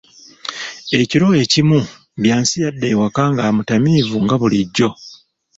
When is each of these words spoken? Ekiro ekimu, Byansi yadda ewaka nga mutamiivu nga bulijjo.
Ekiro 0.99 1.27
ekimu, 1.43 1.79
Byansi 2.21 2.55
yadda 2.63 2.85
ewaka 2.93 3.23
nga 3.31 3.43
mutamiivu 3.55 4.17
nga 4.23 4.35
bulijjo. 4.41 4.89